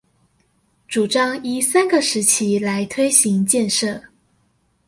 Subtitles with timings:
[0.87, 4.01] 主張依三個時期來推行建設